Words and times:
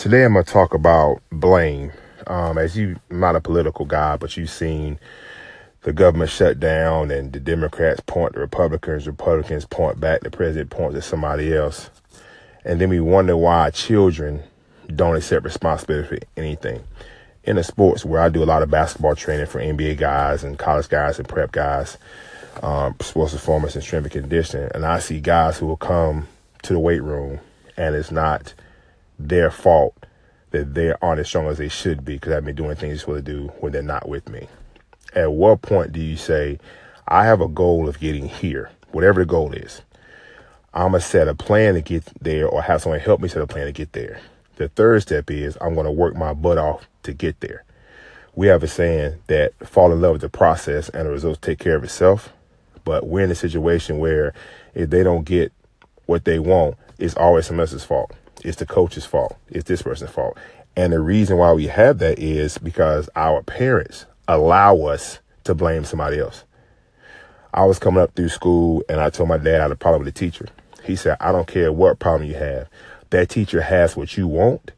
Today 0.00 0.24
I'm 0.24 0.32
going 0.32 0.46
to 0.46 0.50
talk 0.50 0.72
about 0.72 1.20
blame. 1.30 1.92
Um, 2.26 2.56
as 2.56 2.74
you, 2.74 2.98
I'm 3.10 3.20
not 3.20 3.36
a 3.36 3.40
political 3.42 3.84
guy, 3.84 4.16
but 4.16 4.34
you've 4.34 4.48
seen 4.48 4.98
the 5.82 5.92
government 5.92 6.30
shut 6.30 6.58
down 6.58 7.10
and 7.10 7.30
the 7.30 7.38
Democrats 7.38 8.00
point 8.06 8.32
the 8.32 8.40
Republicans, 8.40 9.06
Republicans 9.06 9.66
point 9.66 10.00
back, 10.00 10.22
the 10.22 10.30
president 10.30 10.70
points 10.70 10.96
at 10.96 11.04
somebody 11.04 11.54
else. 11.54 11.90
And 12.64 12.80
then 12.80 12.88
we 12.88 12.98
wonder 12.98 13.36
why 13.36 13.68
children 13.72 14.42
don't 14.88 15.16
accept 15.16 15.44
responsibility 15.44 16.16
for 16.16 16.18
anything. 16.34 16.82
In 17.44 17.56
the 17.56 17.62
sports 17.62 18.02
where 18.02 18.22
I 18.22 18.30
do 18.30 18.42
a 18.42 18.44
lot 18.44 18.62
of 18.62 18.70
basketball 18.70 19.14
training 19.14 19.48
for 19.48 19.60
NBA 19.60 19.98
guys 19.98 20.42
and 20.42 20.58
college 20.58 20.88
guys 20.88 21.18
and 21.18 21.28
prep 21.28 21.52
guys, 21.52 21.98
um, 22.62 22.96
sports 23.02 23.34
performance 23.34 23.74
and 23.74 23.84
strength 23.84 24.04
and 24.04 24.12
conditioning, 24.12 24.70
and 24.74 24.86
I 24.86 25.00
see 25.00 25.20
guys 25.20 25.58
who 25.58 25.66
will 25.66 25.76
come 25.76 26.26
to 26.62 26.72
the 26.72 26.80
weight 26.80 27.02
room 27.02 27.40
and 27.76 27.94
it's 27.94 28.10
not– 28.10 28.54
their 29.28 29.50
fault 29.50 29.94
that 30.50 30.74
they 30.74 30.92
aren't 31.00 31.20
as 31.20 31.28
strong 31.28 31.46
as 31.46 31.58
they 31.58 31.68
should 31.68 32.04
be 32.04 32.14
because 32.14 32.32
I've 32.32 32.44
been 32.44 32.56
doing 32.56 32.76
things 32.76 33.04
they're 33.04 33.16
to 33.16 33.22
do 33.22 33.52
when 33.60 33.72
they're 33.72 33.82
not 33.82 34.08
with 34.08 34.28
me. 34.28 34.48
At 35.14 35.32
what 35.32 35.62
point 35.62 35.92
do 35.92 36.00
you 36.00 36.16
say, 36.16 36.58
I 37.06 37.24
have 37.24 37.40
a 37.40 37.48
goal 37.48 37.88
of 37.88 38.00
getting 38.00 38.28
here, 38.28 38.70
whatever 38.90 39.20
the 39.20 39.26
goal 39.26 39.52
is? 39.52 39.82
I'm 40.72 40.92
going 40.92 41.00
to 41.00 41.06
set 41.06 41.28
a 41.28 41.34
plan 41.34 41.74
to 41.74 41.80
get 41.80 42.04
there 42.20 42.46
or 42.46 42.62
have 42.62 42.82
someone 42.82 43.00
help 43.00 43.20
me 43.20 43.28
set 43.28 43.42
a 43.42 43.46
plan 43.46 43.66
to 43.66 43.72
get 43.72 43.92
there. 43.92 44.20
The 44.56 44.68
third 44.68 45.02
step 45.02 45.30
is 45.30 45.58
I'm 45.60 45.74
going 45.74 45.86
to 45.86 45.92
work 45.92 46.14
my 46.14 46.32
butt 46.32 46.58
off 46.58 46.86
to 47.02 47.12
get 47.12 47.40
there. 47.40 47.64
We 48.36 48.46
have 48.46 48.62
a 48.62 48.68
saying 48.68 49.18
that 49.26 49.52
fall 49.66 49.92
in 49.92 50.00
love 50.00 50.12
with 50.12 50.20
the 50.20 50.28
process 50.28 50.88
and 50.90 51.06
the 51.06 51.10
results 51.10 51.40
take 51.40 51.58
care 51.58 51.74
of 51.74 51.82
itself. 51.82 52.32
But 52.84 53.06
we're 53.06 53.24
in 53.24 53.30
a 53.30 53.36
situation 53.36 53.98
where 53.98 54.32
if 54.74 54.90
they 54.90 55.02
don't 55.02 55.24
get 55.24 55.52
what 56.06 56.24
they 56.24 56.38
want, 56.38 56.76
it's 56.98 57.16
always 57.16 57.46
someone 57.46 57.62
else's 57.62 57.84
fault. 57.84 58.12
It's 58.44 58.56
the 58.56 58.66
coach's 58.66 59.04
fault. 59.04 59.36
It's 59.48 59.68
this 59.68 59.82
person's 59.82 60.10
fault. 60.10 60.38
And 60.76 60.92
the 60.92 61.00
reason 61.00 61.36
why 61.36 61.52
we 61.52 61.66
have 61.66 61.98
that 61.98 62.18
is 62.18 62.58
because 62.58 63.08
our 63.16 63.42
parents 63.42 64.06
allow 64.28 64.76
us 64.82 65.18
to 65.44 65.54
blame 65.54 65.84
somebody 65.84 66.18
else. 66.18 66.44
I 67.52 67.64
was 67.64 67.78
coming 67.78 68.00
up 68.00 68.14
through 68.14 68.28
school 68.28 68.84
and 68.88 69.00
I 69.00 69.10
told 69.10 69.28
my 69.28 69.38
dad 69.38 69.60
I 69.60 69.62
had 69.64 69.72
a 69.72 69.76
problem 69.76 70.04
with 70.04 70.14
the 70.14 70.18
teacher. 70.18 70.46
He 70.84 70.96
said, 70.96 71.16
I 71.20 71.32
don't 71.32 71.48
care 71.48 71.72
what 71.72 71.98
problem 71.98 72.28
you 72.28 72.36
have. 72.36 72.68
That 73.10 73.28
teacher 73.28 73.60
has 73.60 73.96
what 73.96 74.16
you 74.16 74.28
want. 74.28 74.70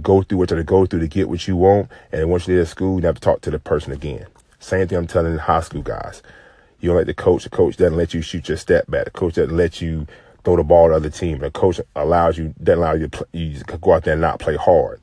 Go 0.00 0.22
through 0.22 0.38
what 0.38 0.50
you 0.50 0.56
to 0.56 0.64
go 0.64 0.86
through 0.86 1.00
to 1.00 1.08
get 1.08 1.28
what 1.28 1.46
you 1.46 1.56
want. 1.56 1.90
And 2.12 2.30
once 2.30 2.48
you're 2.48 2.60
at 2.60 2.68
school, 2.68 2.98
you 3.00 3.06
have 3.06 3.16
to 3.16 3.20
talk 3.20 3.42
to 3.42 3.50
the 3.50 3.58
person 3.58 3.92
again. 3.92 4.26
Same 4.58 4.88
thing 4.88 4.98
I'm 4.98 5.06
telling 5.06 5.34
the 5.34 5.42
high 5.42 5.60
school 5.60 5.82
guys. 5.82 6.22
You 6.80 6.88
don't 6.88 6.96
let 6.96 7.06
the 7.06 7.14
coach, 7.14 7.44
the 7.44 7.50
coach 7.50 7.76
doesn't 7.76 7.96
let 7.96 8.14
you 8.14 8.22
shoot 8.22 8.48
your 8.48 8.58
step 8.58 8.90
back. 8.90 9.04
The 9.04 9.10
coach 9.10 9.34
doesn't 9.34 9.56
let 9.56 9.80
you 9.80 10.06
throw 10.46 10.56
the 10.56 10.62
ball 10.62 10.86
to 10.86 10.90
the 10.90 10.96
other 10.96 11.10
team. 11.10 11.40
The 11.40 11.50
coach 11.50 11.80
allows 11.96 12.38
you, 12.38 12.54
doesn't 12.62 12.80
allow 12.80 12.94
you 12.94 13.08
to, 13.08 13.08
play, 13.08 13.26
you 13.32 13.58
to 13.58 13.78
go 13.78 13.92
out 13.92 14.04
there 14.04 14.12
and 14.12 14.22
not 14.22 14.38
play 14.38 14.54
hard. 14.54 15.00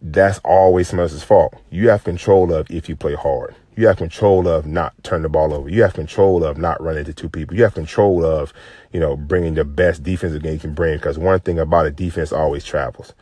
That's 0.00 0.38
always 0.44 0.86
someone 0.86 1.02
else's 1.02 1.24
fault. 1.24 1.54
You 1.70 1.88
have 1.88 2.04
control 2.04 2.52
of 2.52 2.70
if 2.70 2.88
you 2.88 2.94
play 2.94 3.14
hard. 3.14 3.56
You 3.74 3.88
have 3.88 3.96
control 3.96 4.46
of 4.46 4.64
not 4.64 4.94
turn 5.02 5.22
the 5.22 5.28
ball 5.28 5.52
over. 5.52 5.68
You 5.68 5.82
have 5.82 5.94
control 5.94 6.44
of 6.44 6.56
not 6.56 6.80
running 6.80 7.00
into 7.00 7.14
two 7.14 7.28
people. 7.28 7.56
You 7.56 7.64
have 7.64 7.74
control 7.74 8.24
of, 8.24 8.52
you 8.92 9.00
know, 9.00 9.16
bringing 9.16 9.54
the 9.54 9.64
best 9.64 10.04
defensive 10.04 10.40
game 10.40 10.54
you 10.54 10.60
can 10.60 10.72
bring. 10.74 10.98
Because 10.98 11.18
one 11.18 11.40
thing 11.40 11.58
about 11.58 11.86
a 11.86 11.90
defense 11.90 12.32
always 12.32 12.64
travels, 12.64 13.12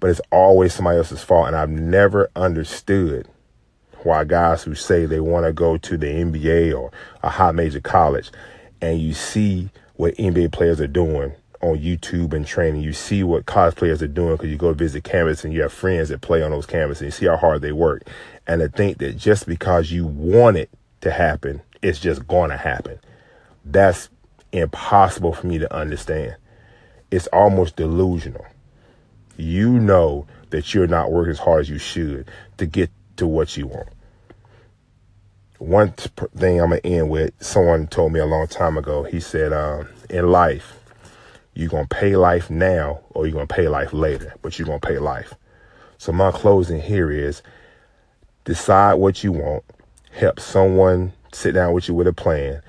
but 0.00 0.08
it's 0.08 0.22
always 0.30 0.72
somebody 0.72 0.96
else's 0.96 1.22
fault. 1.22 1.48
And 1.48 1.56
I've 1.56 1.68
never 1.68 2.30
understood 2.34 3.28
why 4.02 4.24
guys 4.24 4.62
who 4.62 4.74
say 4.74 5.04
they 5.04 5.20
want 5.20 5.44
to 5.44 5.52
go 5.52 5.76
to 5.76 5.98
the 5.98 6.06
NBA 6.06 6.74
or 6.76 6.90
a 7.22 7.28
high 7.28 7.52
major 7.52 7.80
college, 7.80 8.30
and 8.80 8.98
you 8.98 9.12
see 9.12 9.68
what 9.96 10.16
NBA 10.16 10.52
players 10.52 10.80
are 10.80 10.86
doing 10.86 11.32
on 11.60 11.78
YouTube 11.78 12.32
and 12.32 12.46
training. 12.46 12.82
You 12.82 12.92
see 12.92 13.22
what 13.22 13.46
college 13.46 13.76
players 13.76 14.02
are 14.02 14.08
doing 14.08 14.36
because 14.36 14.50
you 14.50 14.56
go 14.56 14.72
visit 14.72 15.04
campus 15.04 15.44
and 15.44 15.52
you 15.52 15.62
have 15.62 15.72
friends 15.72 16.08
that 16.08 16.20
play 16.20 16.42
on 16.42 16.50
those 16.50 16.66
campuses 16.66 16.98
and 16.98 17.06
you 17.06 17.10
see 17.12 17.26
how 17.26 17.36
hard 17.36 17.62
they 17.62 17.72
work. 17.72 18.02
And 18.46 18.60
to 18.60 18.68
think 18.68 18.98
that 18.98 19.16
just 19.16 19.46
because 19.46 19.90
you 19.92 20.06
want 20.06 20.56
it 20.56 20.70
to 21.02 21.10
happen, 21.10 21.62
it's 21.80 22.00
just 22.00 22.26
going 22.26 22.50
to 22.50 22.56
happen. 22.56 22.98
That's 23.64 24.08
impossible 24.52 25.32
for 25.32 25.46
me 25.46 25.58
to 25.58 25.74
understand. 25.74 26.36
It's 27.10 27.28
almost 27.28 27.76
delusional. 27.76 28.46
You 29.36 29.78
know 29.78 30.26
that 30.50 30.74
you're 30.74 30.86
not 30.86 31.12
working 31.12 31.30
as 31.32 31.38
hard 31.38 31.60
as 31.62 31.70
you 31.70 31.78
should 31.78 32.30
to 32.58 32.66
get 32.66 32.90
to 33.16 33.26
what 33.26 33.56
you 33.56 33.66
want 33.66 33.88
one 35.62 35.92
thing 35.92 36.60
I'm 36.60 36.70
gonna 36.70 36.80
end 36.82 37.08
with. 37.08 37.32
Someone 37.40 37.86
told 37.86 38.12
me 38.12 38.20
a 38.20 38.26
long 38.26 38.48
time 38.48 38.76
ago. 38.76 39.04
He 39.04 39.20
said, 39.20 39.52
um, 39.52 39.88
"In 40.10 40.30
life, 40.30 40.78
you're 41.54 41.68
gonna 41.68 41.86
pay 41.86 42.16
life 42.16 42.50
now, 42.50 43.00
or 43.10 43.26
you're 43.26 43.34
gonna 43.34 43.46
pay 43.46 43.68
life 43.68 43.92
later, 43.92 44.34
but 44.42 44.58
you're 44.58 44.66
gonna 44.66 44.80
pay 44.80 44.98
life." 44.98 45.34
So 45.98 46.12
my 46.12 46.32
closing 46.32 46.80
here 46.80 47.10
is: 47.10 47.42
decide 48.44 48.94
what 48.94 49.22
you 49.22 49.30
want, 49.30 49.62
help 50.10 50.40
someone 50.40 51.12
sit 51.32 51.52
down 51.52 51.72
with 51.72 51.88
you 51.88 51.94
with 51.94 52.08
a 52.08 52.12
plan, 52.12 52.60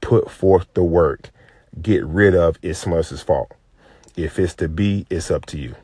put 0.00 0.30
forth 0.30 0.66
the 0.72 0.82
work, 0.82 1.30
get 1.80 2.04
rid 2.06 2.34
of 2.34 2.58
it's 2.62 2.78
someone 2.78 2.98
else's 2.98 3.22
fault. 3.22 3.52
If 4.16 4.38
it's 4.38 4.54
to 4.54 4.68
be, 4.68 5.06
it's 5.10 5.30
up 5.30 5.44
to 5.46 5.58
you. 5.58 5.74